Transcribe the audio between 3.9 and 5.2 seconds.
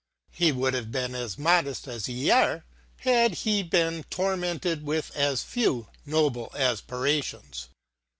tormented with